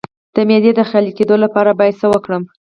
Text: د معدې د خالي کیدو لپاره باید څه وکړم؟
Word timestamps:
د 0.35 0.37
معدې 0.47 0.71
د 0.75 0.81
خالي 0.89 1.11
کیدو 1.17 1.35
لپاره 1.43 1.77
باید 1.79 1.99
څه 2.01 2.07
وکړم؟ 2.09 2.43